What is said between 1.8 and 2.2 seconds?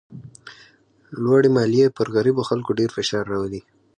پر